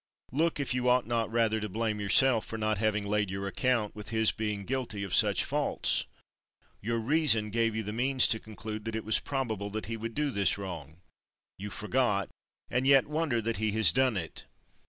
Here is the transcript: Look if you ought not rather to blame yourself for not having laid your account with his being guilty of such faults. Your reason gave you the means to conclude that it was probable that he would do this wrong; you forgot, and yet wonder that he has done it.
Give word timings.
Look 0.31 0.59
if 0.59 0.73
you 0.73 0.89
ought 0.89 1.05
not 1.05 1.31
rather 1.31 1.59
to 1.59 1.69
blame 1.69 1.99
yourself 1.99 2.47
for 2.47 2.57
not 2.57 2.79
having 2.79 3.03
laid 3.07 3.29
your 3.29 3.45
account 3.45 3.93
with 3.95 4.09
his 4.09 4.31
being 4.31 4.65
guilty 4.65 5.03
of 5.03 5.13
such 5.13 5.43
faults. 5.43 6.07
Your 6.81 6.97
reason 6.97 7.51
gave 7.51 7.75
you 7.75 7.83
the 7.83 7.93
means 7.93 8.25
to 8.29 8.39
conclude 8.39 8.85
that 8.85 8.95
it 8.95 9.05
was 9.05 9.19
probable 9.19 9.69
that 9.69 9.85
he 9.85 9.97
would 9.97 10.15
do 10.15 10.31
this 10.31 10.57
wrong; 10.57 11.01
you 11.59 11.69
forgot, 11.69 12.29
and 12.67 12.87
yet 12.87 13.05
wonder 13.05 13.43
that 13.43 13.57
he 13.57 13.73
has 13.73 13.91
done 13.91 14.17
it. 14.17 14.47